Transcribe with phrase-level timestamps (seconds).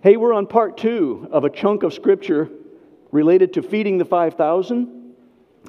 [0.00, 2.48] Hey, we're on part two of a chunk of scripture
[3.10, 5.12] related to feeding the 5,000.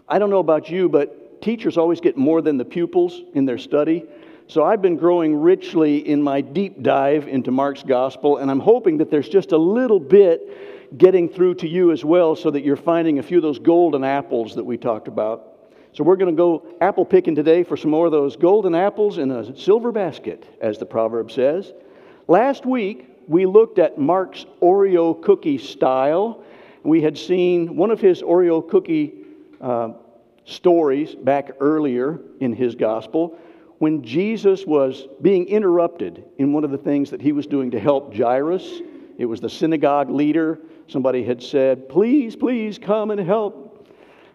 [0.08, 3.58] I don't know about you, but teachers always get more than the pupils in their
[3.58, 4.06] study.
[4.46, 9.00] So I've been growing richly in my deep dive into Mark's gospel, and I'm hoping
[9.00, 12.76] that there's just a little bit getting through to you as well so that you're
[12.76, 15.72] finding a few of those golden apples that we talked about.
[15.94, 19.18] So we're going to go apple picking today for some more of those golden apples
[19.18, 21.74] in a silver basket, as the proverb says.
[22.28, 26.44] Last week, we looked at Mark's Oreo cookie style.
[26.82, 29.14] We had seen one of his Oreo cookie
[29.62, 29.92] uh,
[30.46, 33.38] stories back earlier in his gospel
[33.78, 37.80] when Jesus was being interrupted in one of the things that he was doing to
[37.80, 38.82] help Jairus.
[39.20, 40.60] It was the synagogue leader.
[40.88, 43.88] Somebody had said, Please, please come and help.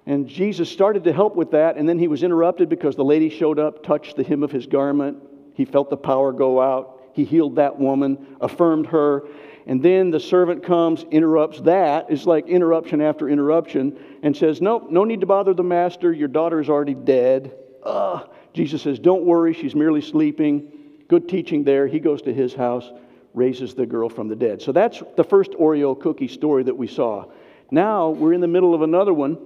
[0.06, 3.28] And Jesus started to help with that, and then he was interrupted because the lady
[3.28, 5.18] showed up, touched the hem of his garment.
[5.54, 6.93] He felt the power go out.
[7.14, 9.24] He healed that woman, affirmed her.
[9.66, 12.06] And then the servant comes, interrupts that.
[12.10, 16.12] It's like interruption after interruption, and says, Nope, no need to bother the master.
[16.12, 17.54] Your daughter is already dead.
[17.82, 18.28] Ugh.
[18.52, 20.70] Jesus says, Don't worry, she's merely sleeping.
[21.08, 21.86] Good teaching there.
[21.86, 22.90] He goes to his house,
[23.32, 24.60] raises the girl from the dead.
[24.60, 27.26] So that's the first Oreo cookie story that we saw.
[27.70, 29.38] Now we're in the middle of another one,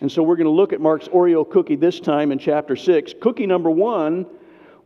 [0.00, 3.14] and so we're going to look at Mark's Oreo cookie this time in chapter 6.
[3.20, 4.26] Cookie number one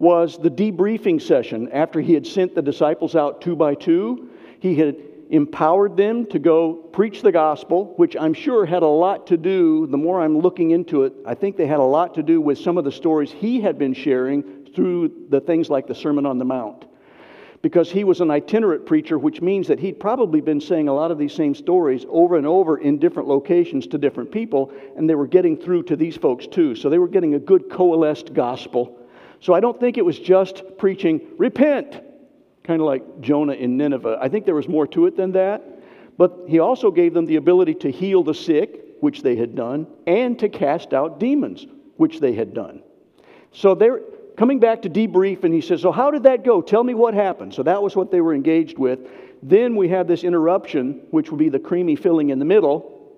[0.04, 4.28] was the debriefing session after he had sent the disciples out two by two.
[4.60, 4.96] He had
[5.30, 9.86] empowered them to go preach the gospel, which I'm sure had a lot to do,
[9.86, 12.58] the more I'm looking into it, I think they had a lot to do with
[12.58, 16.36] some of the stories he had been sharing through the things like the Sermon on
[16.36, 16.84] the Mount.
[17.62, 21.12] Because he was an itinerant preacher, which means that he'd probably been saying a lot
[21.12, 25.14] of these same stories over and over in different locations to different people, and they
[25.14, 26.74] were getting through to these folks too.
[26.74, 29.00] So they were getting a good coalesced gospel
[29.44, 32.00] so I don't think it was just preaching, repent,
[32.62, 34.16] kind of like Jonah in Nineveh.
[34.18, 35.62] I think there was more to it than that.
[36.16, 39.86] But he also gave them the ability to heal the sick, which they had done,
[40.06, 41.66] and to cast out demons,
[41.98, 42.82] which they had done.
[43.52, 44.00] So they're
[44.38, 46.62] coming back to debrief, and he says, So, how did that go?
[46.62, 47.52] Tell me what happened.
[47.52, 49.00] So, that was what they were engaged with.
[49.42, 53.12] Then we have this interruption, which would be the creamy filling in the middle.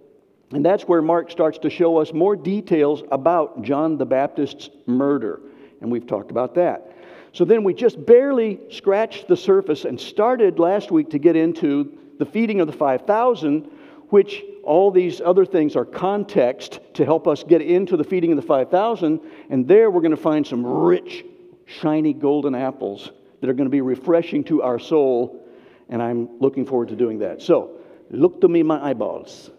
[0.51, 5.41] And that's where Mark starts to show us more details about John the Baptist's murder
[5.81, 6.93] and we've talked about that.
[7.33, 11.99] So then we just barely scratched the surface and started last week to get into
[12.19, 13.71] the feeding of the 5,000,
[14.09, 18.37] which all these other things are context to help us get into the feeding of
[18.37, 19.21] the 5,000.
[19.51, 21.25] And there we're going to find some rich,
[21.67, 23.11] shiny golden apples
[23.41, 25.47] that are going to be refreshing to our soul.
[25.89, 27.43] And I'm looking forward to doing that.
[27.43, 27.79] So,
[28.11, 29.51] look to me, my eyeballs.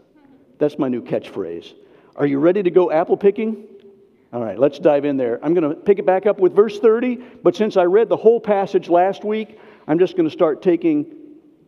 [0.57, 1.73] That's my new catchphrase.
[2.15, 3.67] Are you ready to go apple picking?
[4.33, 5.39] All right, let's dive in there.
[5.43, 8.17] I'm going to pick it back up with verse 30, but since I read the
[8.17, 9.57] whole passage last week,
[9.87, 11.05] I'm just going to start taking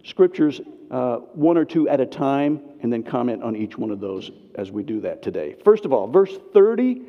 [0.04, 0.60] scriptures
[0.92, 4.32] uh, one or two at a time and then comment on each one of those
[4.56, 5.56] as we do that today.
[5.64, 7.02] First of all, verse 30,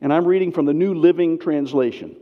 [0.00, 2.16] and I'm reading from the New Living Translation.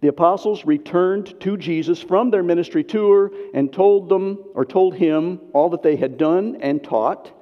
[0.00, 5.40] The apostles returned to Jesus from their ministry tour and told them or told him
[5.52, 7.32] all that they had done and taught.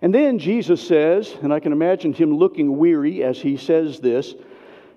[0.00, 4.34] And then Jesus says, and I can imagine him looking weary as he says this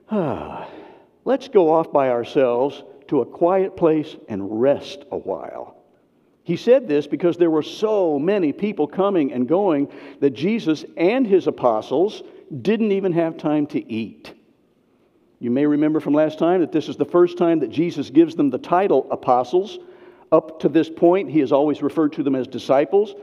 [0.09, 0.67] ah,
[1.23, 5.77] let's go off by ourselves to a quiet place and rest a while.
[6.43, 9.89] He said this because there were so many people coming and going
[10.19, 12.23] that Jesus and his apostles
[12.61, 14.33] didn't even have time to eat.
[15.39, 18.35] You may remember from last time that this is the first time that Jesus gives
[18.35, 19.79] them the title apostles.
[20.31, 23.15] Up to this point, he has always referred to them as disciples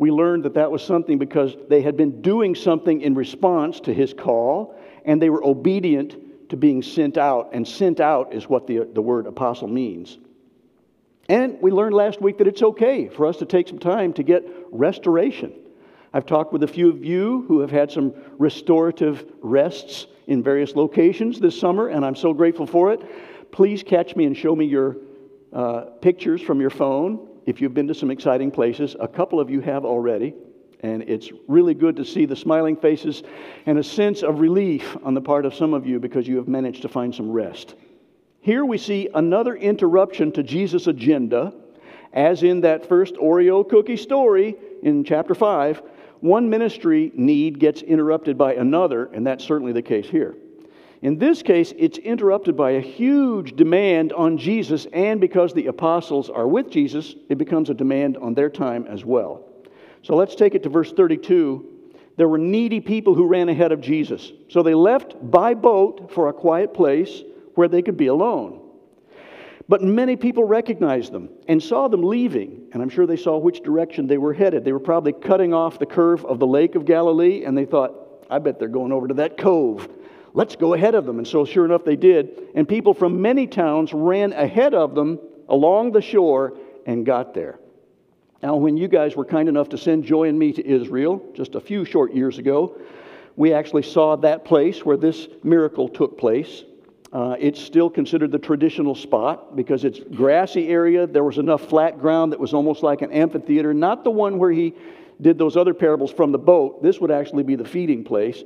[0.00, 3.92] we learned that that was something because they had been doing something in response to
[3.92, 4.74] his call,
[5.04, 7.50] and they were obedient to being sent out.
[7.52, 10.16] And sent out is what the, the word apostle means.
[11.28, 14.22] And we learned last week that it's okay for us to take some time to
[14.22, 15.52] get restoration.
[16.14, 20.74] I've talked with a few of you who have had some restorative rests in various
[20.76, 23.52] locations this summer, and I'm so grateful for it.
[23.52, 24.96] Please catch me and show me your
[25.52, 28.96] uh, pictures from your phone if you've been to some exciting places.
[29.00, 30.34] A couple of you have already.
[30.82, 33.22] And it's really good to see the smiling faces
[33.66, 36.48] and a sense of relief on the part of some of you because you have
[36.48, 37.74] managed to find some rest.
[38.40, 41.52] Here we see another interruption to Jesus' agenda,
[42.14, 45.82] as in that first Oreo cookie story in chapter 5.
[46.20, 50.34] One ministry need gets interrupted by another, and that's certainly the case here.
[51.02, 56.28] In this case, it's interrupted by a huge demand on Jesus, and because the apostles
[56.28, 59.44] are with Jesus, it becomes a demand on their time as well.
[60.02, 61.66] So let's take it to verse 32.
[62.18, 64.30] There were needy people who ran ahead of Jesus.
[64.48, 67.22] So they left by boat for a quiet place
[67.54, 68.60] where they could be alone.
[69.70, 73.62] But many people recognized them and saw them leaving, and I'm sure they saw which
[73.62, 74.64] direction they were headed.
[74.64, 78.26] They were probably cutting off the curve of the Lake of Galilee, and they thought,
[78.28, 79.88] I bet they're going over to that cove.
[80.32, 81.18] Let's go ahead of them.
[81.18, 82.48] And so, sure enough, they did.
[82.54, 85.18] And people from many towns ran ahead of them
[85.48, 86.56] along the shore
[86.86, 87.58] and got there.
[88.42, 91.56] Now, when you guys were kind enough to send Joy and me to Israel just
[91.56, 92.78] a few short years ago,
[93.36, 96.64] we actually saw that place where this miracle took place.
[97.12, 101.06] Uh, it's still considered the traditional spot because it's grassy area.
[101.06, 104.52] There was enough flat ground that was almost like an amphitheater, not the one where
[104.52, 104.74] he
[105.20, 106.82] did those other parables from the boat.
[106.82, 108.42] This would actually be the feeding place.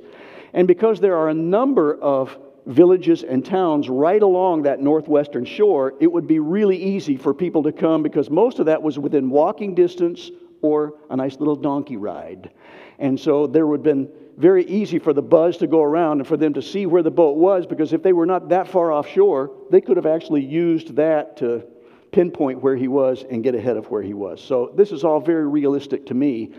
[0.55, 2.35] And because there are a number of
[2.65, 7.61] villages and towns right along that northwestern shore, it would be really easy for people
[7.63, 10.31] to come because most of that was within walking distance
[10.61, 12.51] or a nice little donkey ride.
[12.99, 16.27] And so there would have been very easy for the buzz to go around and
[16.27, 18.93] for them to see where the boat was because if they were not that far
[18.93, 21.65] offshore, they could have actually used that to
[22.13, 24.41] pinpoint where he was and get ahead of where he was.
[24.41, 26.53] So this is all very realistic to me.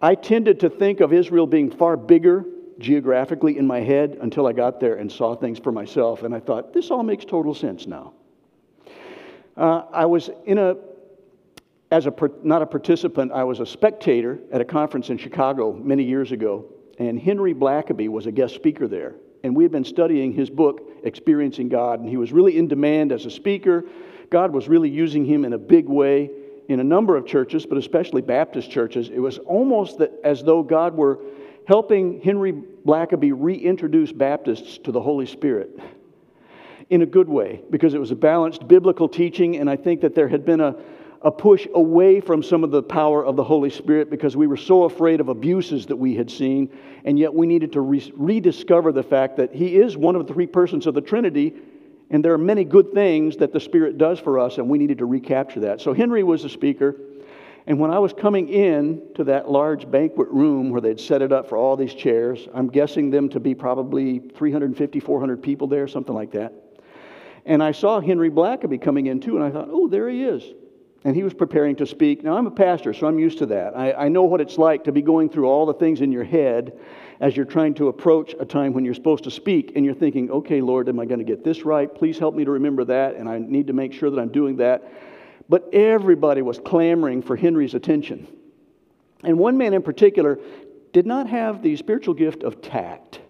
[0.00, 2.46] I tended to think of Israel being far bigger
[2.78, 6.40] geographically in my head until I got there and saw things for myself, and I
[6.40, 8.12] thought, this all makes total sense now.
[9.56, 10.76] Uh, I was in a,
[11.90, 16.04] as a, not a participant, I was a spectator at a conference in Chicago many
[16.04, 16.66] years ago,
[16.98, 19.14] and Henry Blackaby was a guest speaker there.
[19.44, 23.12] And we had been studying his book, Experiencing God, and he was really in demand
[23.12, 23.84] as a speaker.
[24.28, 26.30] God was really using him in a big way
[26.68, 29.08] in a number of churches, but especially Baptist churches.
[29.08, 31.20] It was almost that, as though God were
[31.66, 35.78] helping Henry Blackaby reintroduce Baptists to the Holy Spirit
[36.90, 40.14] in a good way because it was a balanced biblical teaching, and I think that
[40.14, 40.76] there had been a,
[41.22, 44.56] a push away from some of the power of the Holy Spirit because we were
[44.56, 46.70] so afraid of abuses that we had seen,
[47.04, 50.32] and yet we needed to re- rediscover the fact that He is one of the
[50.32, 51.52] three persons of the Trinity,
[52.10, 54.98] and there are many good things that the Spirit does for us, and we needed
[54.98, 55.80] to recapture that.
[55.80, 56.94] So Henry was the speaker,
[57.66, 61.32] and when I was coming in to that large banquet room where they'd set it
[61.32, 65.88] up for all these chairs, I'm guessing them to be probably 350, 400 people there,
[65.88, 66.52] something like that.
[67.44, 70.44] And I saw Henry Blackaby coming in too, and I thought, oh, there he is
[71.06, 72.24] and he was preparing to speak.
[72.24, 73.76] Now, I'm a pastor, so I'm used to that.
[73.76, 76.24] I, I, know what it's like to be going through all the things in your
[76.24, 76.76] head
[77.20, 80.32] as you're trying to approach a time when you're supposed to speak, and you're thinking,
[80.32, 81.94] okay, Lord, am I going to get this right?
[81.94, 84.56] Please help me to remember that, and I need to make sure that I'm doing
[84.56, 84.90] that.
[85.48, 88.26] But everybody was clamoring for Henry's attention.
[89.22, 90.38] And one man in particular
[90.92, 93.20] did not have the spiritual gift of tact,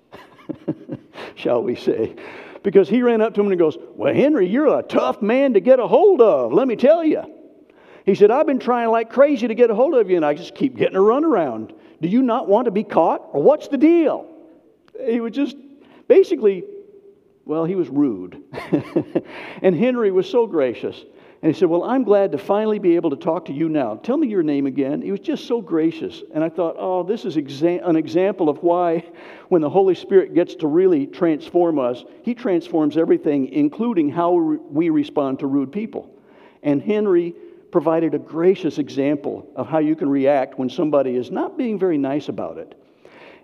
[1.35, 2.17] shall we say.
[2.63, 5.61] Because he ran up to him and goes, Well, Henry, you're a tough man to
[5.61, 7.23] get a hold of, let me tell you.
[8.05, 10.35] He said, I've been trying like crazy to get a hold of you, and I
[10.35, 11.75] just keep getting a runaround.
[12.01, 14.29] Do you not want to be caught, or what's the deal?
[15.05, 15.57] He was just
[16.07, 16.65] basically,
[17.45, 18.43] well, he was rude.
[19.63, 21.05] and Henry was so gracious.
[21.47, 23.95] And he said, Well, I'm glad to finally be able to talk to you now.
[24.03, 25.01] Tell me your name again.
[25.01, 26.25] He was just so gracious.
[26.35, 29.05] And I thought, Oh, this is exa- an example of why,
[29.49, 34.91] when the Holy Spirit gets to really transform us, He transforms everything, including how we
[34.91, 36.11] respond to rude people.
[36.65, 37.33] And Henry
[37.71, 41.97] provided a gracious example of how you can react when somebody is not being very
[41.97, 42.77] nice about it.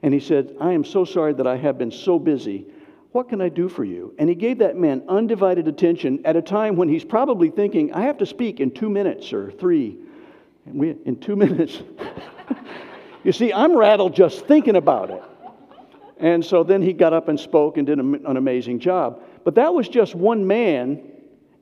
[0.02, 2.66] And he said, I am so sorry that I have been so busy.
[3.12, 4.14] What can I do for you?
[4.18, 8.02] And he gave that man undivided attention at a time when he's probably thinking, I
[8.02, 9.98] have to speak in two minutes or three.
[10.64, 11.82] And we, in two minutes.
[13.24, 15.22] you see, I'm rattled just thinking about it.
[16.18, 19.22] And so then he got up and spoke and did an amazing job.
[19.44, 21.02] But that was just one man,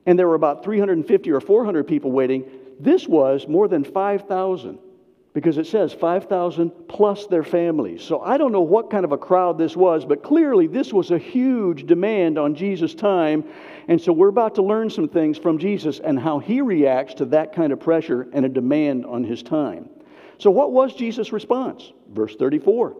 [0.05, 2.45] and there were about 350 or 400 people waiting.
[2.79, 4.77] This was more than 5,000
[5.33, 8.03] because it says 5,000 plus their families.
[8.03, 11.11] So I don't know what kind of a crowd this was, but clearly this was
[11.11, 13.45] a huge demand on Jesus' time.
[13.87, 17.25] And so we're about to learn some things from Jesus and how he reacts to
[17.25, 19.89] that kind of pressure and a demand on his time.
[20.37, 21.93] So, what was Jesus' response?
[22.11, 22.97] Verse 34.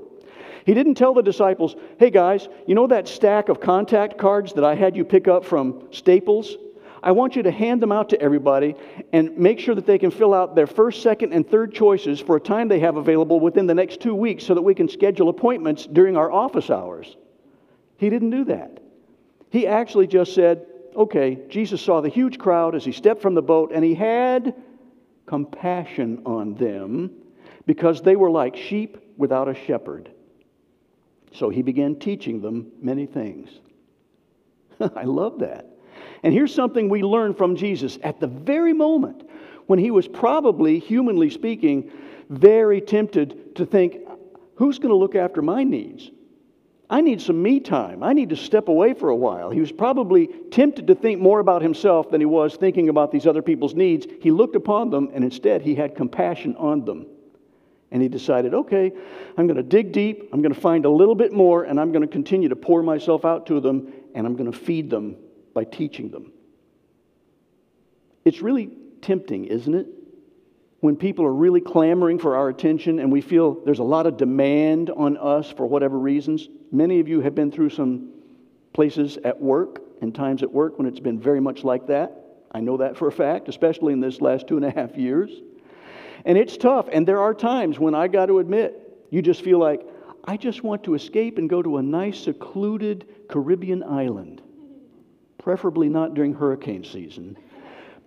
[0.65, 4.63] He didn't tell the disciples, hey guys, you know that stack of contact cards that
[4.63, 6.55] I had you pick up from Staples?
[7.03, 8.75] I want you to hand them out to everybody
[9.11, 12.35] and make sure that they can fill out their first, second, and third choices for
[12.35, 15.29] a time they have available within the next two weeks so that we can schedule
[15.29, 17.17] appointments during our office hours.
[17.97, 18.79] He didn't do that.
[19.49, 20.65] He actually just said,
[20.95, 24.53] okay, Jesus saw the huge crowd as he stepped from the boat and he had
[25.25, 27.11] compassion on them
[27.65, 30.11] because they were like sheep without a shepherd.
[31.33, 33.49] So he began teaching them many things.
[34.95, 35.70] I love that.
[36.23, 39.29] And here's something we learn from Jesus at the very moment
[39.67, 41.91] when he was probably, humanly speaking,
[42.29, 43.97] very tempted to think,
[44.55, 46.11] who's going to look after my needs?
[46.89, 48.03] I need some me time.
[48.03, 49.49] I need to step away for a while.
[49.49, 53.25] He was probably tempted to think more about himself than he was thinking about these
[53.25, 54.05] other people's needs.
[54.19, 57.07] He looked upon them, and instead, he had compassion on them.
[57.91, 58.91] And he decided, okay,
[59.37, 61.93] I'm going to dig deep, I'm going to find a little bit more, and I'm
[61.93, 65.15] going to continue to pour myself out to them, and I'm going to feed them
[65.53, 66.31] by teaching them.
[68.25, 68.69] It's really
[69.01, 69.87] tempting, isn't it?
[70.81, 74.17] when people are really clamoring for our attention and we feel there's a lot of
[74.17, 76.49] demand on us for whatever reasons.
[76.71, 78.09] Many of you have been through some
[78.73, 82.17] places at work and times at work when it's been very much like that.
[82.51, 85.29] I know that for a fact, especially in this last two and a half years.
[86.25, 86.89] And it's tough.
[86.91, 89.85] And there are times when I got to admit, you just feel like,
[90.23, 94.41] I just want to escape and go to a nice, secluded Caribbean island,
[95.41, 97.37] preferably not during hurricane season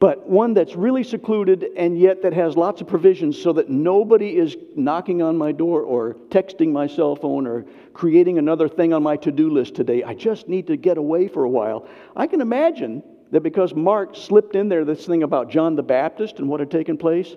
[0.00, 4.36] but one that's really secluded and yet that has lots of provisions so that nobody
[4.36, 9.02] is knocking on my door or texting my cell phone or creating another thing on
[9.02, 10.02] my to do list today.
[10.02, 11.86] I just need to get away for a while.
[12.16, 16.38] I can imagine that because Mark slipped in there this thing about John the Baptist
[16.38, 17.36] and what had taken place,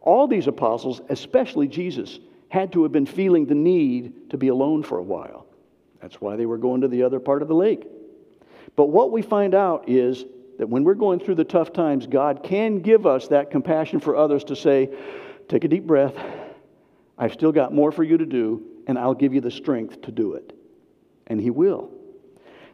[0.00, 4.82] all these apostles, especially Jesus, had to have been feeling the need to be alone
[4.82, 5.46] for a while.
[6.02, 7.86] That's why they were going to the other part of the lake.
[8.76, 10.24] But what we find out is
[10.58, 14.16] that when we're going through the tough times, God can give us that compassion for
[14.16, 14.90] others to say,
[15.48, 16.14] take a deep breath.
[17.18, 20.12] I've still got more for you to do, and I'll give you the strength to
[20.12, 20.56] do it.
[21.26, 21.90] And He will.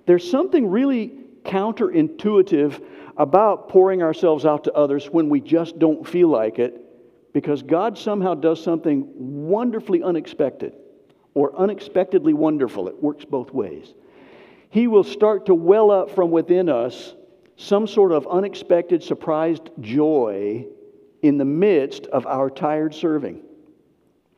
[0.07, 1.13] There's something really
[1.45, 2.83] counterintuitive
[3.17, 6.87] about pouring ourselves out to others when we just don't feel like it
[7.33, 10.75] because God somehow does something wonderfully unexpected
[11.35, 12.89] or unexpectedly wonderful.
[12.89, 13.95] It works both ways.
[14.71, 17.15] He will start to well up from within us
[17.57, 20.67] some sort of unexpected, surprised joy
[21.23, 23.43] in the midst of our tired serving.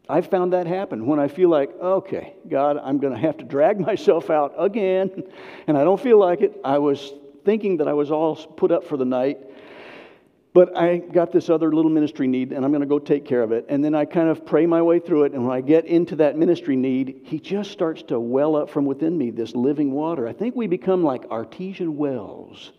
[0.08, 3.44] I've found that happen when I feel like, okay, God, I'm going to have to
[3.44, 5.22] drag myself out again,
[5.66, 6.58] and I don't feel like it.
[6.64, 7.12] I was
[7.44, 9.38] thinking that I was all put up for the night,
[10.54, 13.42] but I got this other little ministry need, and I'm going to go take care
[13.42, 13.66] of it.
[13.68, 16.16] And then I kind of pray my way through it, and when I get into
[16.16, 20.28] that ministry need, He just starts to well up from within me, this living water.
[20.28, 22.72] I think we become like artesian wells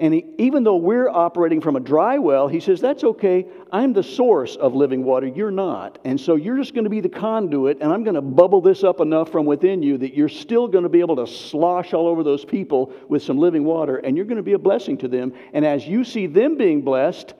[0.00, 3.46] and he, even though we're operating from a dry well, he says, That's okay.
[3.70, 5.26] I'm the source of living water.
[5.26, 5.98] You're not.
[6.06, 8.82] And so you're just going to be the conduit, and I'm going to bubble this
[8.82, 12.08] up enough from within you that you're still going to be able to slosh all
[12.08, 15.08] over those people with some living water, and you're going to be a blessing to
[15.08, 15.34] them.
[15.52, 17.34] And as you see them being blessed,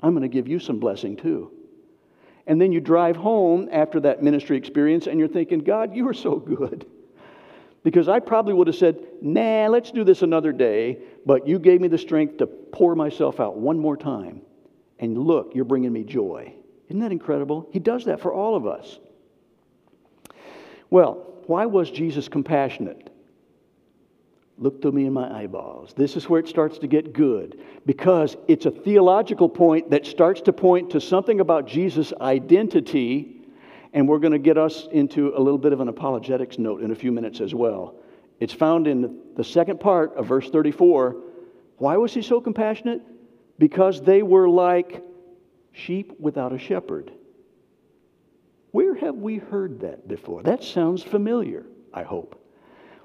[0.00, 1.50] I'm going to give you some blessing too.
[2.46, 6.14] And then you drive home after that ministry experience, and you're thinking, God, you are
[6.14, 6.86] so good.
[7.82, 11.80] Because I probably would have said, nah, let's do this another day, but you gave
[11.80, 14.42] me the strength to pour myself out one more time.
[14.98, 16.54] And look, you're bringing me joy.
[16.88, 17.68] Isn't that incredible?
[17.72, 18.98] He does that for all of us.
[20.90, 23.10] Well, why was Jesus compassionate?
[24.58, 25.94] Look to me in my eyeballs.
[25.96, 30.40] This is where it starts to get good because it's a theological point that starts
[30.42, 33.37] to point to something about Jesus' identity
[33.92, 36.90] and we're going to get us into a little bit of an apologetics note in
[36.90, 37.96] a few minutes as well.
[38.40, 41.16] It's found in the second part of verse 34.
[41.78, 43.02] Why was he so compassionate?
[43.58, 45.02] Because they were like
[45.72, 47.12] sheep without a shepherd.
[48.70, 50.42] Where have we heard that before?
[50.42, 52.44] That sounds familiar, I hope.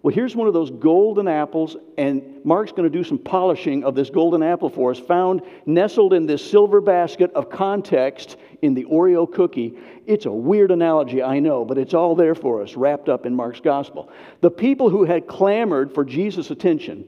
[0.01, 3.95] Well, here's one of those golden apples, and Mark's going to do some polishing of
[3.95, 8.85] this golden apple for us, found nestled in this silver basket of context in the
[8.85, 9.77] Oreo cookie.
[10.07, 13.35] It's a weird analogy, I know, but it's all there for us, wrapped up in
[13.35, 14.09] Mark's gospel.
[14.39, 17.05] The people who had clamored for Jesus' attention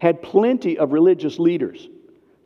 [0.00, 1.88] had plenty of religious leaders.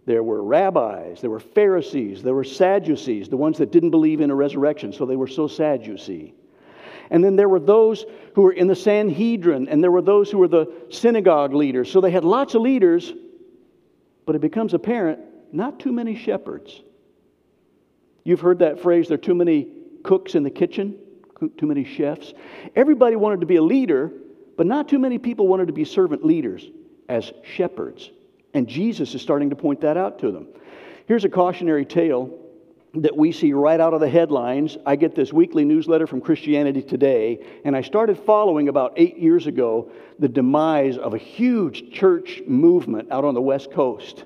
[0.06, 4.32] There were rabbis, there were Pharisees, there were Sadducees, the ones that didn't believe in
[4.32, 6.34] a resurrection, so they were so sad, you see.
[7.10, 10.38] And then there were those who were in the Sanhedrin, and there were those who
[10.38, 11.92] were the synagogue leaders.
[11.92, 13.12] So they had lots of leaders,
[14.26, 15.20] but it becomes apparent
[15.52, 16.82] not too many shepherds.
[18.24, 19.68] You've heard that phrase there are too many
[20.04, 20.98] cooks in the kitchen,
[21.56, 22.34] too many chefs.
[22.76, 24.12] Everybody wanted to be a leader,
[24.56, 26.68] but not too many people wanted to be servant leaders
[27.08, 28.10] as shepherds.
[28.54, 30.48] And Jesus is starting to point that out to them.
[31.06, 32.38] Here's a cautionary tale
[32.94, 34.76] that we see right out of the headlines.
[34.84, 39.46] I get this weekly newsletter from Christianity Today, and I started following about eight years
[39.46, 44.24] ago the demise of a huge church movement out on the West Coast.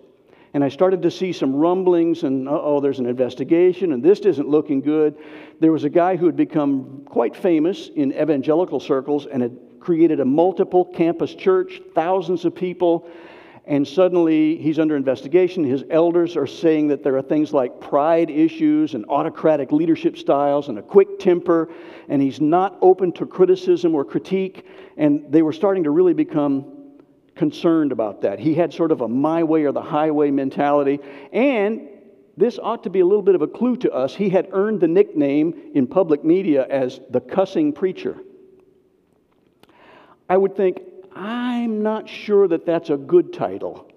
[0.56, 4.48] And I started to see some rumblings, and oh, there's an investigation, and this isn't
[4.48, 5.14] looking good.
[5.60, 10.18] There was a guy who had become quite famous in evangelical circles and had created
[10.18, 13.06] a multiple campus church, thousands of people
[13.66, 15.64] and suddenly he's under investigation.
[15.64, 20.68] His elders are saying that there are things like pride issues and autocratic leadership styles
[20.68, 21.68] and a quick temper,
[22.08, 24.64] and he's not open to criticism or critique.
[24.96, 26.75] And they were starting to really become
[27.36, 28.38] concerned about that.
[28.38, 30.98] He had sort of a my way or the highway mentality.
[31.32, 31.88] And
[32.36, 34.14] this ought to be a little bit of a clue to us.
[34.14, 38.16] He had earned the nickname in public media as the cussing preacher.
[40.28, 40.80] I would think,
[41.14, 43.90] I'm not sure that that's a good title.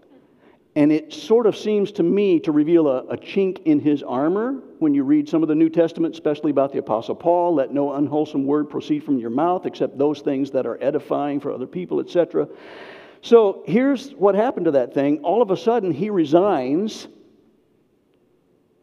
[0.76, 4.62] And it sort of seems to me to reveal a, a, chink in his armor
[4.78, 7.56] when you read some of the New Testament, especially about the Apostle Paul.
[7.56, 11.52] Let no unwholesome word proceed from your mouth except those things that are edifying for
[11.52, 12.48] other people, etc.
[13.22, 15.20] So here's what happened to that thing.
[15.20, 17.08] All of a sudden, he resigns,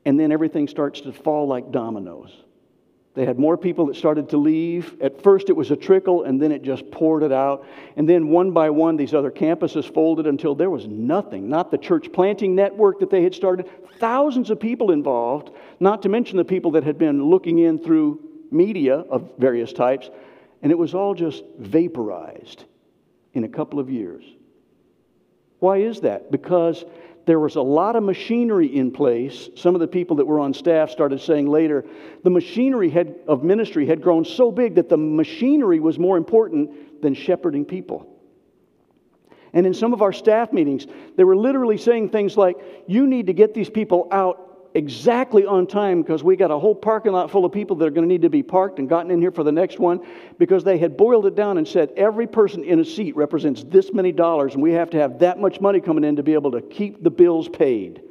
[0.04, 2.42] and then everything starts to fall like dominoes.
[3.14, 4.94] They had more people that started to leave.
[5.00, 7.66] At first, it was a trickle, and then it just poured it out.
[7.96, 11.48] And then, one by one, these other campuses folded until there was nothing.
[11.48, 15.50] Not the church planting network that they had started, thousands of people involved,
[15.80, 20.10] not to mention the people that had been looking in through media of various types.
[20.60, 22.66] And it was all just vaporized
[23.36, 24.24] in a couple of years.
[25.58, 26.30] Why is that?
[26.30, 26.84] Because
[27.26, 29.50] there was a lot of machinery in place.
[29.56, 31.84] Some of the people that were on staff started saying later
[32.24, 37.02] the machinery had, of ministry had grown so big that the machinery was more important
[37.02, 38.08] than shepherding people.
[39.52, 43.26] And in some of our staff meetings, they were literally saying things like, You need
[43.26, 44.45] to get these people out
[44.76, 47.90] exactly on time because we got a whole parking lot full of people that are
[47.90, 49.98] going to need to be parked and gotten in here for the next one
[50.38, 53.90] because they had boiled it down and said every person in a seat represents this
[53.94, 56.50] many dollars and we have to have that much money coming in to be able
[56.50, 58.02] to keep the bills paid.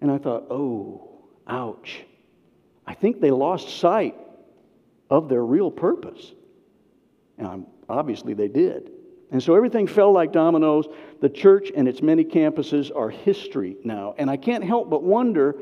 [0.00, 1.10] And I thought, oh,
[1.46, 2.04] ouch.
[2.86, 4.16] I think they lost sight
[5.10, 6.32] of their real purpose.
[7.36, 8.92] And obviously they did.
[9.30, 10.86] And so everything fell like dominoes.
[11.20, 14.14] The church and its many campuses are history now.
[14.16, 15.56] And I can't help but wonder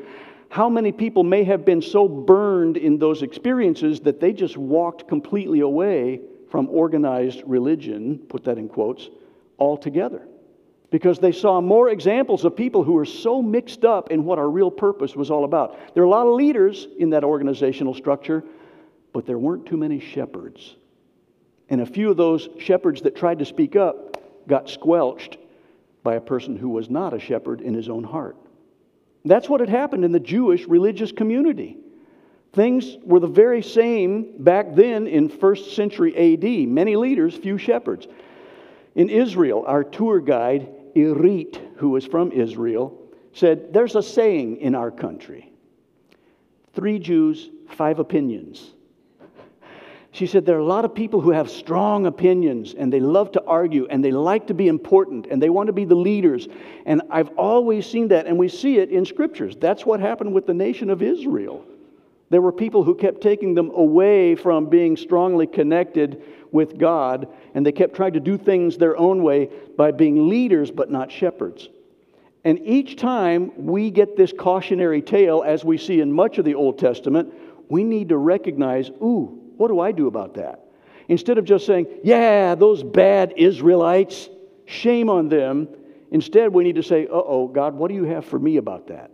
[0.49, 5.07] how many people may have been so burned in those experiences that they just walked
[5.07, 9.09] completely away from organized religion, put that in quotes,
[9.59, 10.25] altogether.
[10.89, 14.49] Because they saw more examples of people who were so mixed up in what our
[14.49, 15.93] real purpose was all about.
[15.93, 18.45] There are a lot of leaders in that organizational structure,
[19.11, 20.77] but there weren't too many shepherds.
[21.69, 25.37] And a few of those shepherds that tried to speak up got squelched
[26.03, 28.37] by a person who was not a shepherd in his own heart.
[29.25, 31.77] That's what had happened in the Jewish religious community.
[32.53, 36.69] Things were the very same back then in first century AD.
[36.69, 38.07] Many leaders, few shepherds.
[38.95, 42.97] In Israel, our tour guide, Irit, who was from Israel,
[43.33, 45.51] said, There's a saying in our country
[46.73, 48.73] three Jews, five opinions.
[50.11, 53.31] She said, There are a lot of people who have strong opinions and they love
[53.33, 56.47] to argue and they like to be important and they want to be the leaders.
[56.85, 59.55] And I've always seen that, and we see it in scriptures.
[59.59, 61.65] That's what happened with the nation of Israel.
[62.29, 67.65] There were people who kept taking them away from being strongly connected with God, and
[67.65, 71.69] they kept trying to do things their own way by being leaders but not shepherds.
[72.43, 76.55] And each time we get this cautionary tale, as we see in much of the
[76.55, 77.33] Old Testament,
[77.69, 80.63] we need to recognize ooh, what do I do about that?
[81.07, 84.29] Instead of just saying, yeah, those bad Israelites,
[84.65, 85.67] shame on them,
[86.11, 88.87] instead we need to say, uh oh, God, what do you have for me about
[88.87, 89.11] that?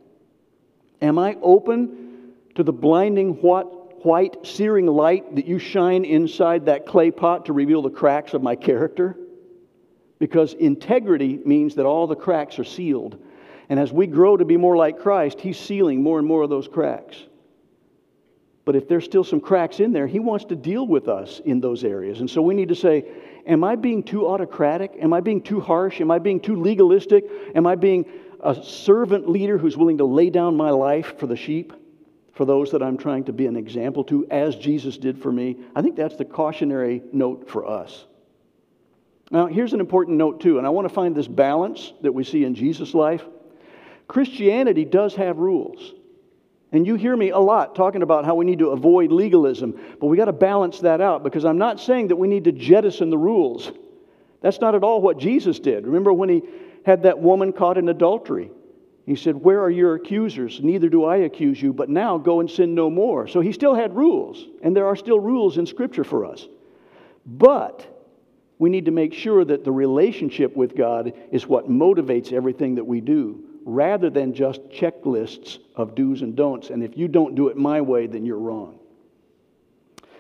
[1.01, 7.12] Am I open to the blinding white, searing light that you shine inside that clay
[7.12, 9.17] pot to reveal the cracks of my character?
[10.19, 13.21] Because integrity means that all the cracks are sealed.
[13.69, 16.49] And as we grow to be more like Christ, He's sealing more and more of
[16.49, 17.17] those cracks.
[18.65, 21.60] But if there's still some cracks in there, he wants to deal with us in
[21.60, 22.21] those areas.
[22.21, 23.06] And so we need to say,
[23.45, 24.93] Am I being too autocratic?
[25.02, 25.99] Am I being too harsh?
[25.99, 27.26] Am I being too legalistic?
[27.56, 28.06] Am I being
[28.41, 31.73] a servant leader who's willing to lay down my life for the sheep,
[32.32, 35.58] for those that I'm trying to be an example to, as Jesus did for me?
[35.76, 38.06] I think that's the cautionary note for us.
[39.30, 42.23] Now, here's an important note, too, and I want to find this balance that we
[42.23, 43.23] see in Jesus' life.
[44.08, 45.93] Christianity does have rules.
[46.73, 50.07] And you hear me a lot talking about how we need to avoid legalism, but
[50.07, 53.12] we got to balance that out because I'm not saying that we need to jettison
[53.12, 53.71] the rules.
[54.41, 55.86] That's not at all what Jesus did.
[55.86, 56.41] Remember when he
[56.83, 58.49] had that woman caught in adultery?
[59.05, 60.62] He said, Where are your accusers?
[60.63, 63.27] Neither do I accuse you, but now go and sin no more.
[63.27, 66.47] So he still had rules, and there are still rules in Scripture for us.
[67.23, 67.88] But
[68.57, 72.86] we need to make sure that the relationship with God is what motivates everything that
[72.86, 76.69] we do rather than just checklists of do's and don'ts.
[76.69, 78.80] And if you don't do it my way, then you're wrong.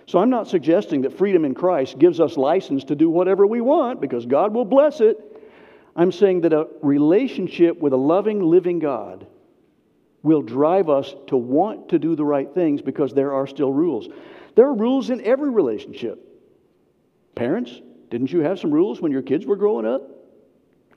[0.05, 3.61] So I'm not suggesting that freedom in Christ gives us license to do whatever we
[3.61, 5.17] want because God will bless it.
[5.95, 9.27] I'm saying that a relationship with a loving, living God
[10.23, 14.07] will drive us to want to do the right things because there are still rules.
[14.55, 16.19] There are rules in every relationship.
[17.35, 20.01] Parents, didn't you have some rules when your kids were growing up?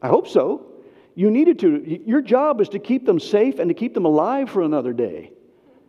[0.01, 0.76] I hope so.
[1.17, 2.03] You needed to.
[2.07, 5.33] Your job is to keep them safe and to keep them alive for another day.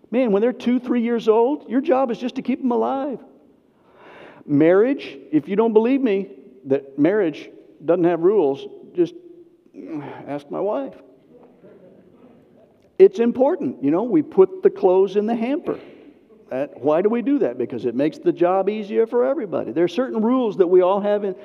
[0.10, 3.20] Man, when they're two, three years old, your job is just to keep them alive.
[4.46, 6.30] Marriage, if you don't believe me
[6.68, 7.50] that marriage
[7.84, 9.16] doesn't have rules, just
[10.28, 10.96] ask my wife.
[12.98, 13.84] It's important.
[13.84, 15.78] You know, we put the clothes in the hamper.
[16.50, 17.58] That, why do we do that?
[17.58, 19.74] Because it makes the job easier for everybody.
[19.74, 21.36] There are certain rules that we all have in.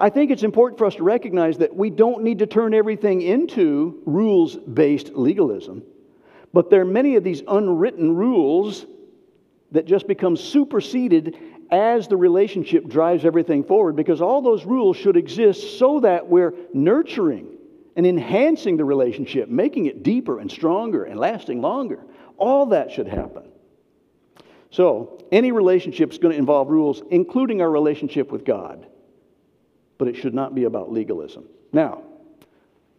[0.00, 3.20] I think it's important for us to recognize that we don't need to turn everything
[3.20, 5.82] into rules based legalism.
[6.54, 8.86] But there are many of these unwritten rules
[9.72, 11.36] that just become superseded
[11.70, 16.54] as the relationship drives everything forward because all those rules should exist so that we're
[16.72, 17.58] nurturing
[17.94, 22.00] and enhancing the relationship, making it deeper and stronger and lasting longer.
[22.38, 23.44] All that should happen.
[24.70, 28.86] So, any relationship is going to involve rules, including our relationship with God.
[30.00, 31.44] But it should not be about legalism.
[31.74, 32.04] Now,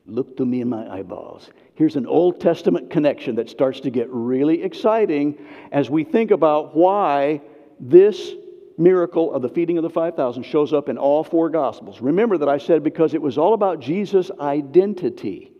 [0.06, 1.50] look to me in my eyeballs.
[1.74, 6.76] Here's an Old Testament connection that starts to get really exciting as we think about
[6.76, 7.42] why
[7.80, 8.34] this
[8.78, 12.02] miracle of the feeding of the 5,000 shows up in all four Gospels.
[12.02, 15.52] Remember that I said because it was all about Jesus' identity.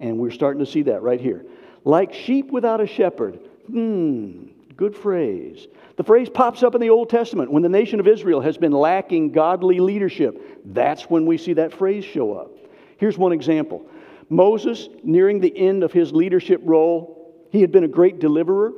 [0.00, 1.44] And we're starting to see that right here.
[1.84, 3.40] Like sheep without a shepherd.
[3.66, 4.44] Hmm,
[4.78, 5.66] good phrase.
[5.96, 8.72] The phrase pops up in the Old Testament when the nation of Israel has been
[8.72, 10.62] lacking godly leadership.
[10.64, 12.50] That's when we see that phrase show up.
[12.96, 13.86] Here's one example
[14.28, 18.72] Moses, nearing the end of his leadership role, he had been a great deliverer.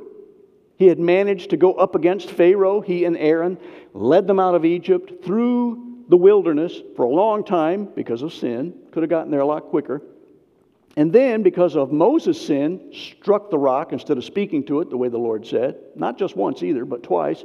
[0.77, 3.57] He had managed to go up against Pharaoh, he and Aaron,
[3.93, 8.73] led them out of Egypt through the wilderness for a long time because of sin.
[8.91, 10.01] Could have gotten there a lot quicker.
[10.97, 14.97] And then, because of Moses' sin, struck the rock instead of speaking to it the
[14.97, 15.77] way the Lord said.
[15.95, 17.43] Not just once either, but twice.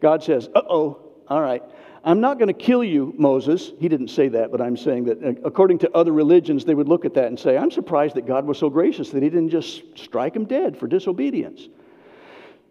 [0.00, 1.62] God says, Uh oh, all right.
[2.04, 3.72] I'm not going to kill you, Moses.
[3.78, 6.88] He didn't say that, but I'm saying that uh, according to other religions, they would
[6.88, 9.50] look at that and say, I'm surprised that God was so gracious that he didn't
[9.50, 11.68] just strike him dead for disobedience.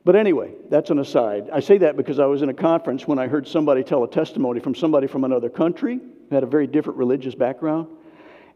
[0.04, 1.50] But anyway, that's an aside.
[1.54, 4.10] I say that because I was in a conference when I heard somebody tell a
[4.10, 7.88] testimony from somebody from another country who had a very different religious background.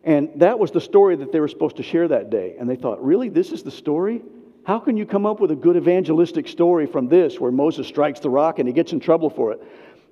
[0.06, 2.56] And that was the story that they were supposed to share that day.
[2.60, 3.28] And they thought, really?
[3.28, 4.22] This is the story?
[4.64, 8.20] How can you come up with a good evangelistic story from this where Moses strikes
[8.20, 9.64] the rock and he gets in trouble for it?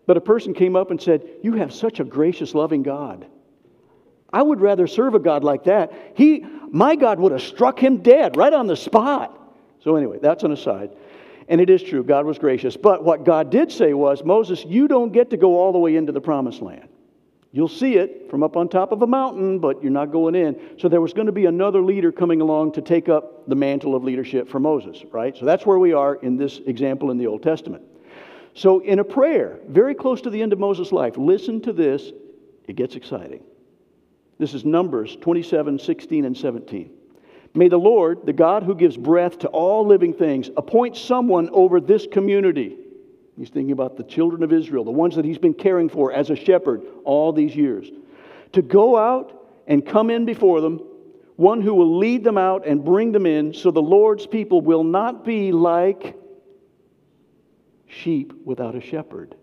[0.08, 3.28] But a person came up and said, You have such a gracious, loving God.
[4.32, 5.94] I would rather serve a God like that.
[6.16, 9.40] He, my God would have struck him dead right on the spot.
[9.84, 10.90] So, anyway, that's an aside.
[11.48, 12.76] And it is true, God was gracious.
[12.76, 15.96] But what God did say was, Moses, you don't get to go all the way
[15.96, 16.90] into the promised land.
[17.56, 20.60] You'll see it from up on top of a mountain, but you're not going in.
[20.80, 23.96] So there was going to be another leader coming along to take up the mantle
[23.96, 25.38] of leadership for Moses, right?
[25.38, 27.84] So that's where we are in this example in the Old Testament.
[28.56, 32.12] So, in a prayer, very close to the end of Moses' life, listen to this.
[32.68, 33.44] It gets exciting.
[34.38, 36.92] This is Numbers 27, 16, and 17.
[37.56, 41.80] May the Lord, the God who gives breath to all living things, appoint someone over
[41.80, 42.78] this community
[43.38, 46.30] He's thinking about the children of Israel, the ones that he's been caring for as
[46.30, 47.90] a shepherd all these years.
[48.54, 50.82] To go out and come in before them,
[51.36, 54.84] one who will lead them out and bring them in, so the Lord's people will
[54.84, 56.16] not be like
[57.88, 59.36] sheep without a shepherd.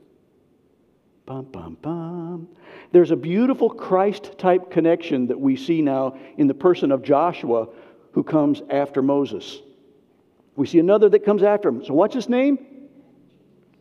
[1.26, 2.48] Bum, bum, bum.
[2.92, 7.68] There's a beautiful Christ type connection that we see now in the person of Joshua
[8.12, 9.60] who comes after Moses.
[10.56, 11.84] We see another that comes after him.
[11.84, 12.66] So, what's his name?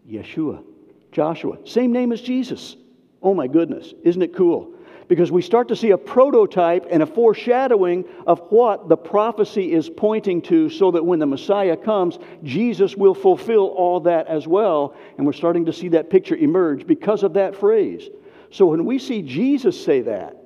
[0.10, 0.64] Yeshua,
[1.12, 2.76] Joshua, same name as Jesus.
[3.22, 4.74] Oh my goodness, isn't it cool?
[5.08, 9.90] Because we start to see a prototype and a foreshadowing of what the prophecy is
[9.90, 14.96] pointing to, so that when the Messiah comes, Jesus will fulfill all that as well.
[15.18, 18.08] And we're starting to see that picture emerge because of that phrase.
[18.52, 20.38] So when we see Jesus say that,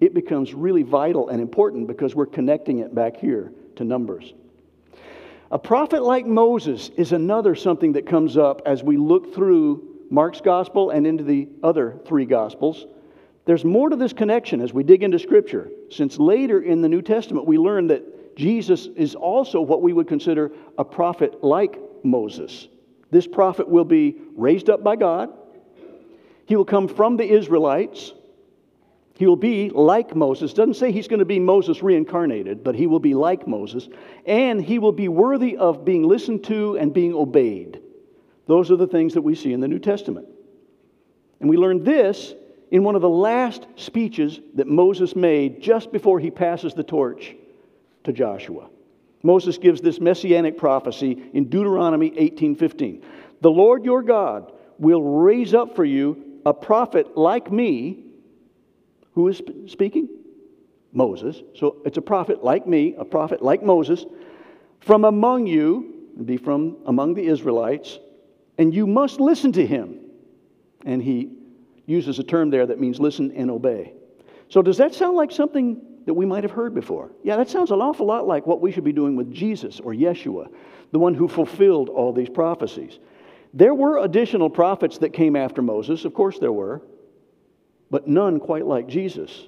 [0.00, 4.34] it becomes really vital and important because we're connecting it back here to Numbers.
[5.52, 10.40] A prophet like Moses is another something that comes up as we look through Mark's
[10.40, 12.86] gospel and into the other three gospels.
[13.44, 17.02] There's more to this connection as we dig into Scripture, since later in the New
[17.02, 22.68] Testament we learn that Jesus is also what we would consider a prophet like Moses.
[23.10, 25.28] This prophet will be raised up by God,
[26.46, 28.14] he will come from the Israelites,
[29.14, 30.52] he will be like Moses.
[30.52, 33.88] Doesn't say he's going to be Moses reincarnated, but he will be like Moses.
[34.26, 37.80] And he will be worthy of being listened to and being obeyed.
[38.46, 40.28] Those are the things that we see in the New Testament.
[41.40, 42.34] And we learn this
[42.70, 47.34] in one of the last speeches that Moses made just before he passes the torch
[48.04, 48.68] to Joshua.
[49.22, 53.02] Moses gives this messianic prophecy in Deuteronomy 18:15.
[53.40, 58.04] The Lord your God will raise up for you a prophet like me.
[59.14, 60.08] Who is speaking?
[60.92, 61.42] Moses.
[61.54, 64.04] So it's a prophet like me, a prophet like Moses,
[64.80, 67.98] from among you, be from among the Israelites,
[68.58, 70.00] and you must listen to him.
[70.84, 71.30] And he
[71.86, 73.94] uses a term there that means listen and obey.
[74.48, 77.10] So does that sound like something that we might have heard before?
[77.22, 79.92] Yeah, that sounds an awful lot like what we should be doing with Jesus or
[79.92, 80.48] Yeshua,
[80.90, 82.98] the one who fulfilled all these prophecies.
[83.54, 86.82] There were additional prophets that came after Moses, of course there were,
[87.92, 89.46] but none quite like Jesus.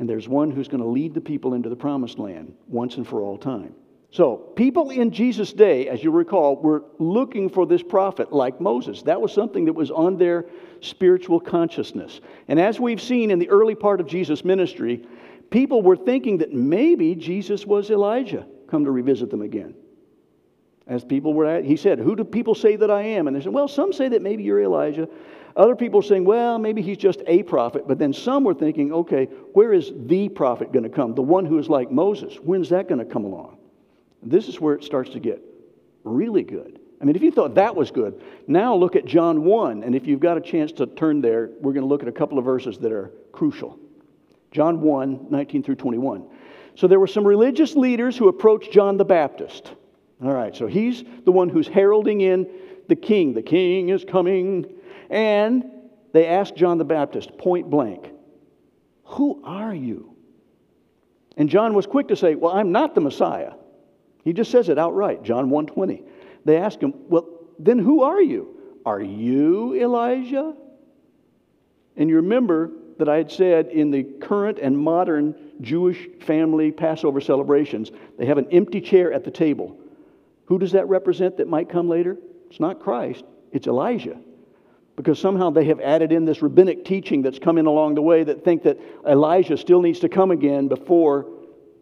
[0.00, 3.06] And there's one who's going to lead the people into the promised land once and
[3.06, 3.72] for all time.
[4.10, 9.02] So, people in Jesus' day, as you recall, were looking for this prophet like Moses.
[9.02, 10.46] That was something that was on their
[10.80, 12.20] spiritual consciousness.
[12.48, 15.06] And as we've seen in the early part of Jesus' ministry,
[15.50, 19.74] people were thinking that maybe Jesus was Elijah come to revisit them again.
[20.86, 23.26] As people were at, he said, Who do people say that I am?
[23.26, 25.08] And they said, Well, some say that maybe you're Elijah.
[25.56, 27.88] Other people are saying, Well, maybe he's just a prophet.
[27.88, 31.14] But then some were thinking, Okay, where is the prophet going to come?
[31.14, 32.36] The one who is like Moses.
[32.36, 33.56] When's that going to come along?
[34.22, 35.42] This is where it starts to get
[36.04, 36.80] really good.
[37.00, 39.82] I mean, if you thought that was good, now look at John 1.
[39.82, 42.12] And if you've got a chance to turn there, we're going to look at a
[42.12, 43.78] couple of verses that are crucial.
[44.52, 46.26] John 1, 19 through 21.
[46.76, 49.72] So there were some religious leaders who approached John the Baptist.
[50.22, 52.48] All right, so he's the one who's heralding in
[52.88, 53.34] the king.
[53.34, 54.66] The king is coming.
[55.10, 55.64] And
[56.12, 58.10] they ask John the Baptist point blank,
[59.04, 60.14] Who are you?
[61.36, 63.52] And John was quick to say, Well, I'm not the Messiah.
[64.24, 66.02] He just says it outright, John 1:20.
[66.44, 68.56] They ask him, "Well, then who are you?
[68.84, 70.56] Are you Elijah?"
[71.96, 77.20] And you remember that I had said in the current and modern Jewish family Passover
[77.20, 79.76] celebrations, they have an empty chair at the table.
[80.46, 82.18] Who does that represent that might come later?
[82.50, 84.18] It's not Christ, it's Elijah.
[84.96, 88.22] Because somehow they have added in this rabbinic teaching that's come in along the way
[88.22, 91.26] that think that Elijah still needs to come again before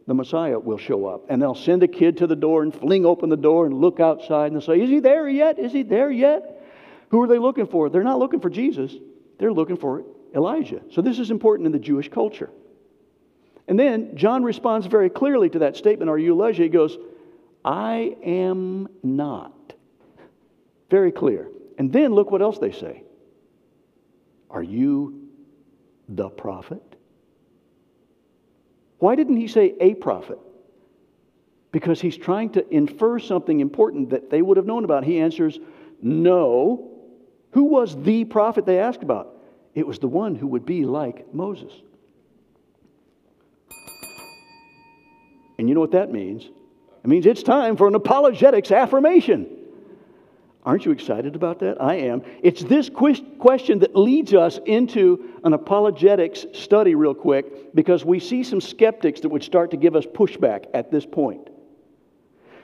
[0.07, 1.27] the Messiah will show up.
[1.29, 4.01] And they'll send a kid to the door and fling open the door and look
[4.01, 5.59] outside and say, Is he there yet?
[5.59, 6.64] Is he there yet?
[7.11, 7.90] Who are they looking for?
[7.90, 8.94] They're not looking for Jesus,
[9.38, 10.81] they're looking for Elijah.
[10.90, 12.51] So this is important in the Jewish culture.
[13.68, 16.62] And then John responds very clearly to that statement, Are you Elijah?
[16.62, 16.96] He goes,
[17.64, 19.75] I am not.
[20.90, 21.48] Very clear.
[21.79, 23.03] And then look what else they say.
[24.51, 25.29] Are you
[26.09, 26.83] the prophet?
[28.98, 30.38] Why didn't he say a prophet?
[31.72, 35.05] Because he's trying to infer something important that they would have known about.
[35.05, 35.59] He answers,
[36.01, 36.90] No.
[37.53, 39.37] Who was the prophet they asked about?
[39.75, 41.72] It was the one who would be like Moses.
[45.59, 46.48] And you know what that means?
[47.03, 49.59] It means it's time for an apologetics affirmation.
[50.65, 51.83] Aren't you excited about that?
[51.83, 52.23] I am.
[52.41, 58.45] It's this question that leads us into an apologetics study, real quick, because we see
[58.45, 61.51] some skeptics that would start to give us pushback at this point.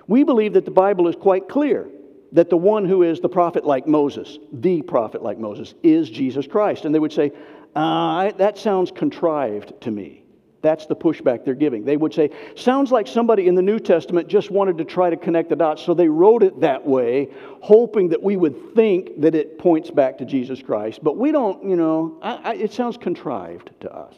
[0.06, 1.88] We believe that the Bible is quite clear
[2.32, 6.46] that the one who is the prophet like Moses, the prophet like Moses, is Jesus
[6.46, 6.84] Christ.
[6.84, 7.32] And they would say,
[7.74, 10.24] uh, that sounds contrived to me.
[10.60, 11.84] That's the pushback they're giving.
[11.84, 15.16] They would say, sounds like somebody in the New Testament just wanted to try to
[15.16, 17.28] connect the dots, so they wrote it that way,
[17.60, 21.00] hoping that we would think that it points back to Jesus Christ.
[21.02, 24.14] But we don't, you know, I, I, it sounds contrived to us.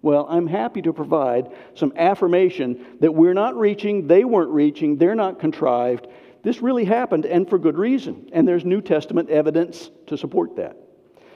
[0.00, 5.14] Well, I'm happy to provide some affirmation that we're not reaching, they weren't reaching, they're
[5.14, 6.06] not contrived.
[6.42, 8.30] This really happened, and for good reason.
[8.32, 10.76] And there's New Testament evidence to support that.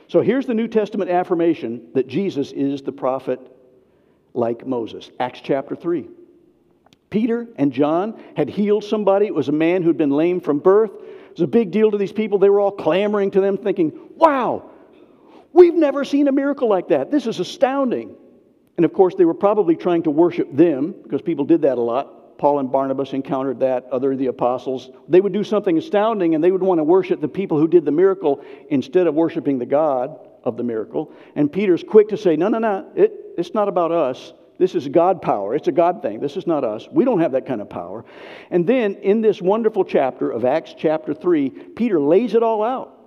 [0.09, 3.40] So here's the New Testament affirmation that Jesus is the prophet
[4.35, 5.11] like Moses.
[5.21, 6.09] Acts chapter 3.
[7.11, 9.27] Peter and John had healed somebody.
[9.27, 10.90] It was a man who'd been lame from birth.
[10.90, 12.38] It was a big deal to these people.
[12.38, 14.71] They were all clamoring to them, thinking, wow,
[15.53, 17.11] we've never seen a miracle like that.
[17.11, 18.16] This is astounding.
[18.79, 21.81] And of course, they were probably trying to worship them because people did that a
[21.81, 22.38] lot.
[22.38, 24.90] Paul and Barnabas encountered that, other the apostles.
[25.07, 27.85] They would do something astounding and they would want to worship the people who did
[27.85, 31.12] the miracle instead of worshiping the God of the miracle.
[31.35, 34.33] And Peter's quick to say, No, no, no, it, it's not about us.
[34.59, 35.55] This is God power.
[35.55, 36.20] It's a God thing.
[36.20, 36.87] This is not us.
[36.92, 38.05] We don't have that kind of power.
[38.50, 42.98] And then in this wonderful chapter of Acts, chapter 3, Peter lays it all out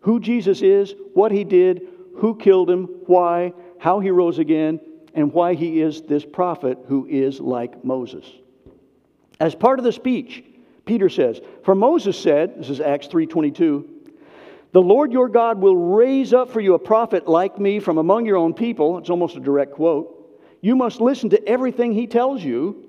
[0.00, 4.80] who Jesus is, what he did, who killed him, why, how he rose again,
[5.14, 8.24] and why he is this prophet who is like Moses.
[9.40, 10.44] As part of the speech,
[10.84, 13.86] Peter says, For Moses said, this is Acts 3:22,
[14.72, 18.24] The Lord your God will raise up for you a prophet like me from among
[18.24, 18.98] your own people.
[18.98, 20.16] It's almost a direct quote.
[20.60, 22.88] You must listen to everything he tells you.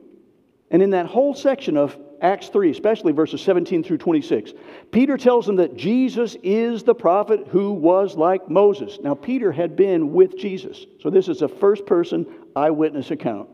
[0.69, 4.53] And in that whole section of Acts 3, especially verses 17 through 26,
[4.91, 8.99] Peter tells them that Jesus is the prophet who was like Moses.
[9.01, 13.49] Now, Peter had been with Jesus, so this is a first person eyewitness account.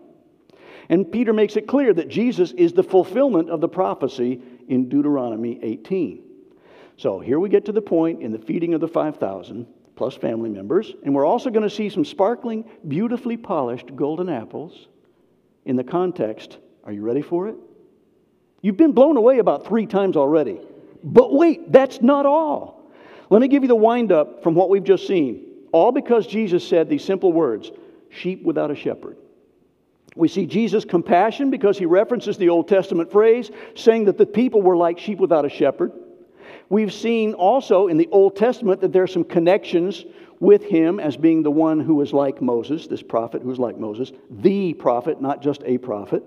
[0.89, 5.59] And Peter makes it clear that Jesus is the fulfillment of the prophecy in Deuteronomy
[5.63, 6.26] 18.
[6.97, 10.49] So here we get to the point in the feeding of the 5,000 plus family
[10.49, 14.87] members, and we're also going to see some sparkling, beautifully polished golden apples
[15.65, 16.57] in the context.
[16.83, 17.55] Are you ready for it?
[18.61, 20.59] You've been blown away about three times already.
[21.03, 22.91] But wait, that's not all.
[23.29, 25.45] Let me give you the wind up from what we've just seen.
[25.71, 27.71] All because Jesus said these simple words
[28.09, 29.17] sheep without a shepherd.
[30.15, 34.61] We see Jesus' compassion because he references the Old Testament phrase saying that the people
[34.61, 35.91] were like sheep without a shepherd.
[36.69, 40.05] We've seen also in the Old Testament that there are some connections
[40.39, 43.77] with him as being the one who was like Moses, this prophet who was like
[43.77, 46.23] Moses, the prophet, not just a prophet.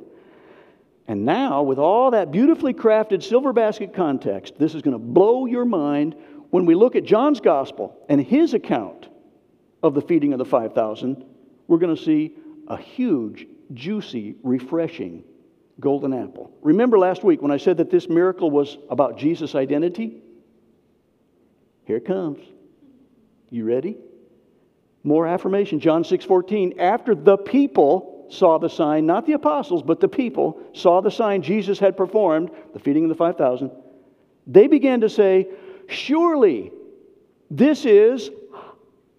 [1.06, 5.46] And now, with all that beautifully crafted silver basket context, this is going to blow
[5.46, 6.14] your mind
[6.50, 9.09] when we look at John's gospel and his account
[9.83, 11.24] of the feeding of the 5,000.
[11.66, 12.35] We're going to see
[12.68, 15.24] a huge, juicy, refreshing
[15.81, 16.51] golden apple.
[16.62, 20.23] Remember last week when I said that this miracle was about Jesus' identity?
[21.85, 22.40] Here it comes.
[23.51, 23.97] You ready?
[25.03, 25.81] More affirmation.
[25.81, 26.79] John 6 14.
[26.79, 31.43] After the people saw the sign, not the apostles, but the people saw the sign
[31.43, 33.71] Jesus had performed, the feeding of the 5,000,
[34.47, 35.49] they began to say,
[35.88, 36.71] Surely
[37.51, 38.31] this is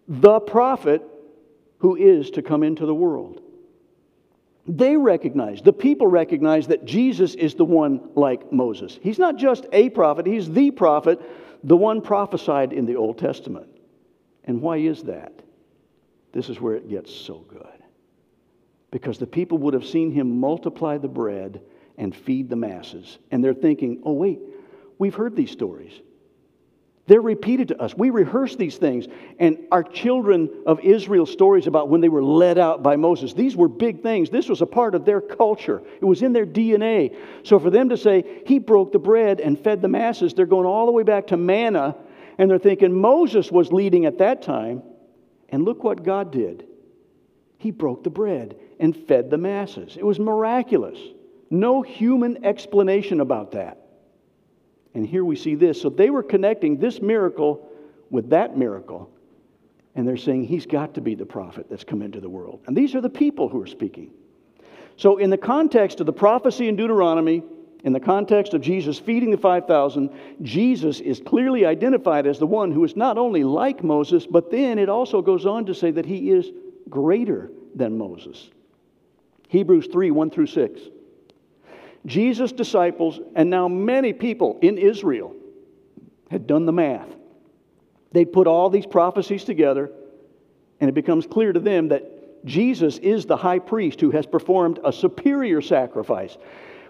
[0.07, 1.01] the prophet
[1.79, 3.40] who is to come into the world.
[4.67, 8.99] They recognize, the people recognize that Jesus is the one like Moses.
[9.01, 11.19] He's not just a prophet, he's the prophet
[11.63, 13.67] the one prophesied in the Old Testament.
[14.45, 15.33] And why is that?
[16.31, 17.67] This is where it gets so good.
[18.89, 21.61] Because the people would have seen him multiply the bread
[21.97, 23.19] and feed the masses.
[23.29, 24.39] And they're thinking, oh, wait,
[24.97, 25.93] we've heard these stories.
[27.11, 27.93] They're repeated to us.
[27.93, 29.05] We rehearse these things.
[29.37, 33.53] And our children of Israel stories about when they were led out by Moses, these
[33.53, 34.29] were big things.
[34.29, 37.13] This was a part of their culture, it was in their DNA.
[37.43, 40.65] So for them to say, He broke the bread and fed the masses, they're going
[40.65, 41.97] all the way back to manna.
[42.37, 44.81] And they're thinking Moses was leading at that time.
[45.49, 46.65] And look what God did.
[47.57, 49.97] He broke the bread and fed the masses.
[49.97, 50.97] It was miraculous.
[51.49, 53.80] No human explanation about that.
[54.93, 55.81] And here we see this.
[55.81, 57.69] So they were connecting this miracle
[58.09, 59.09] with that miracle.
[59.95, 62.61] And they're saying he's got to be the prophet that's come into the world.
[62.67, 64.11] And these are the people who are speaking.
[64.97, 67.43] So, in the context of the prophecy in Deuteronomy,
[67.83, 70.09] in the context of Jesus feeding the 5,000,
[70.41, 74.77] Jesus is clearly identified as the one who is not only like Moses, but then
[74.77, 76.51] it also goes on to say that he is
[76.89, 78.51] greater than Moses.
[79.47, 80.81] Hebrews 3 1 through 6.
[82.05, 85.35] Jesus' disciples, and now many people in Israel,
[86.29, 87.09] had done the math.
[88.11, 89.91] They'd put all these prophecies together,
[90.79, 94.79] and it becomes clear to them that Jesus is the high priest who has performed
[94.83, 96.37] a superior sacrifice.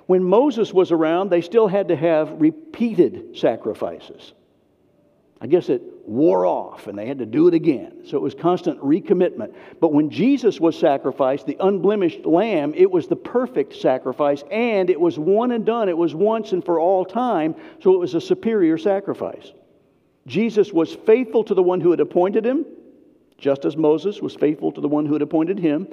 [0.06, 4.34] When Moses was around, they still had to have repeated sacrifices.
[5.44, 8.04] I guess it wore off and they had to do it again.
[8.06, 9.56] So it was constant recommitment.
[9.80, 15.00] But when Jesus was sacrificed, the unblemished lamb, it was the perfect sacrifice and it
[15.00, 15.90] was one and done.
[15.90, 17.56] It was once and for all time.
[17.82, 19.52] So it was a superior sacrifice.
[20.28, 22.64] Jesus was faithful to the one who had appointed him,
[23.40, 25.88] just as Moses was faithful to the one who had appointed him.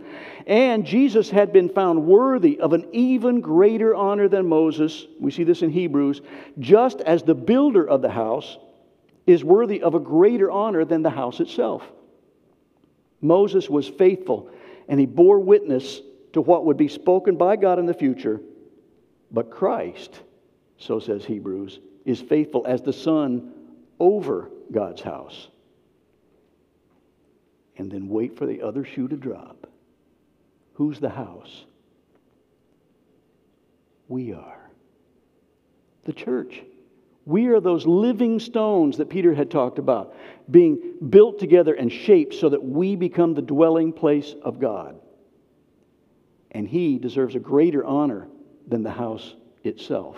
[0.46, 5.06] And Jesus had been found worthy of an even greater honor than Moses.
[5.18, 6.20] We see this in Hebrews,
[6.58, 8.58] just as the builder of the house
[9.28, 11.82] is worthy of a greater honor than the house itself.
[13.20, 14.50] Moses was faithful
[14.88, 16.00] and he bore witness
[16.32, 18.40] to what would be spoken by God in the future.
[19.30, 20.20] But Christ,
[20.78, 23.52] so says Hebrews, is faithful as the Son
[24.00, 25.48] over God's house.
[27.76, 29.66] And then wait for the other shoe to drop.
[30.74, 31.64] Who's the house?
[34.08, 34.70] We are.
[36.04, 36.62] The church.
[37.28, 40.14] We are those living stones that Peter had talked about,
[40.50, 44.98] being built together and shaped so that we become the dwelling place of God.
[46.50, 48.28] And he deserves a greater honor
[48.66, 50.16] than the house itself.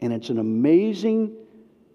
[0.00, 1.34] And it's an amazing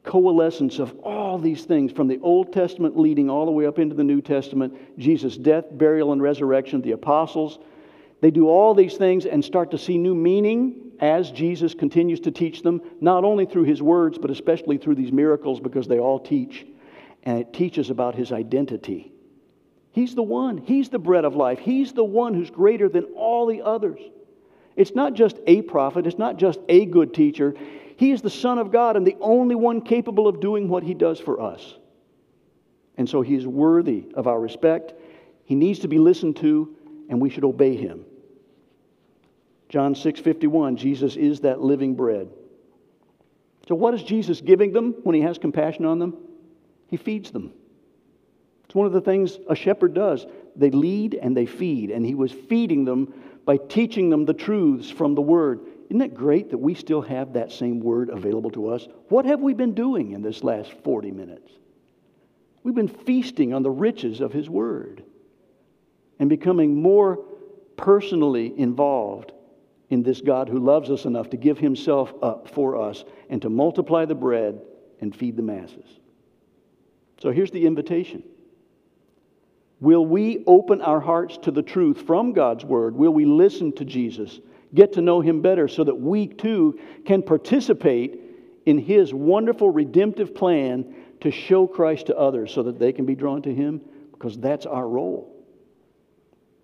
[0.02, 3.94] coalescence of all these things from the Old Testament leading all the way up into
[3.94, 7.60] the New Testament Jesus' death, burial, and resurrection, the apostles.
[8.26, 12.32] They do all these things and start to see new meaning as Jesus continues to
[12.32, 16.20] teach them, not only through his words, but especially through these miracles, because they all
[16.20, 16.66] teach.
[17.22, 19.12] And it teaches about his identity.
[19.92, 23.46] He's the one, he's the bread of life, he's the one who's greater than all
[23.46, 24.00] the others.
[24.76, 27.54] It's not just a prophet, it's not just a good teacher.
[27.96, 30.96] He is the Son of God and the only one capable of doing what he
[30.96, 31.76] does for us.
[32.98, 34.94] And so he is worthy of our respect.
[35.44, 36.76] He needs to be listened to,
[37.08, 38.04] and we should obey him.
[39.76, 42.30] John 6 51, Jesus is that living bread.
[43.68, 46.16] So, what is Jesus giving them when he has compassion on them?
[46.88, 47.52] He feeds them.
[48.64, 50.28] It's one of the things a shepherd does.
[50.56, 53.14] They lead and they feed, and he was feeding them
[53.44, 55.60] by teaching them the truths from the Word.
[55.90, 58.88] Isn't it great that we still have that same Word available to us?
[59.10, 61.52] What have we been doing in this last 40 minutes?
[62.64, 65.04] We've been feasting on the riches of His Word
[66.18, 67.26] and becoming more
[67.76, 69.34] personally involved
[69.90, 73.50] in this God who loves us enough to give Himself up for us and to
[73.50, 74.62] multiply the bread
[75.02, 76.00] and feed the masses.
[77.22, 78.24] So here's the invitation
[79.80, 82.96] Will we open our hearts to the truth from God's Word?
[82.96, 84.40] Will we listen to Jesus,
[84.74, 88.20] get to know Him better so that we too can participate
[88.66, 93.16] in His wonderful redemptive plan to show Christ to others so that they can be
[93.16, 93.82] drawn to Him?
[94.12, 95.32] Because that's our role.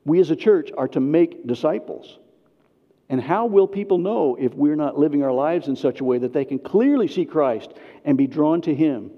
[0.05, 2.17] We as a church are to make disciples.
[3.11, 6.17] And how will people know if we're not living our lives in such a way
[6.17, 7.71] that they can clearly see Christ
[8.03, 9.11] and be drawn to Him?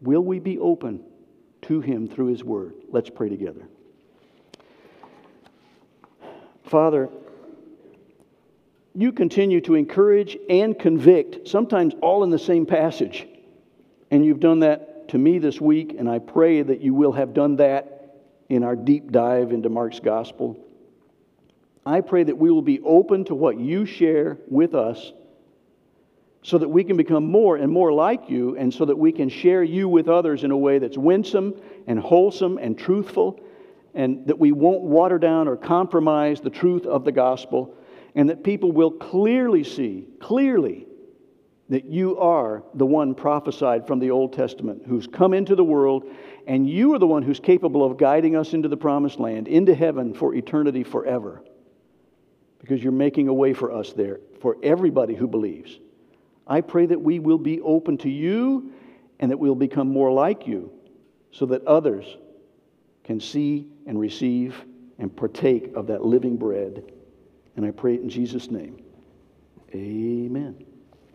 [0.00, 1.02] Will we be open
[1.62, 2.74] to Him through His Word.
[2.90, 3.68] Let's pray together.
[6.64, 7.08] Father,
[8.94, 13.26] you continue to encourage and convict, sometimes all in the same passage.
[14.10, 17.32] And you've done that to me this week, and I pray that you will have
[17.32, 18.16] done that
[18.48, 20.58] in our deep dive into Mark's gospel.
[21.88, 25.14] I pray that we will be open to what you share with us
[26.42, 29.30] so that we can become more and more like you, and so that we can
[29.30, 33.40] share you with others in a way that's winsome and wholesome and truthful,
[33.94, 37.74] and that we won't water down or compromise the truth of the gospel,
[38.14, 40.86] and that people will clearly see, clearly,
[41.70, 46.04] that you are the one prophesied from the Old Testament who's come into the world,
[46.46, 49.74] and you are the one who's capable of guiding us into the promised land, into
[49.74, 51.42] heaven for eternity forever.
[52.58, 55.78] Because you're making a way for us there, for everybody who believes.
[56.46, 58.72] I pray that we will be open to you
[59.20, 60.72] and that we'll become more like you
[61.30, 62.16] so that others
[63.04, 64.64] can see and receive
[64.98, 66.92] and partake of that living bread.
[67.56, 68.82] And I pray it in Jesus' name.
[69.74, 70.64] Amen.